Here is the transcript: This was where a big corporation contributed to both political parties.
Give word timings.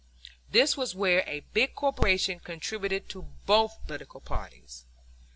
This 0.49 0.75
was 0.75 0.95
where 0.95 1.23
a 1.27 1.45
big 1.53 1.75
corporation 1.75 2.39
contributed 2.39 3.07
to 3.09 3.21
both 3.45 3.77
political 3.85 4.19
parties. 4.19 4.83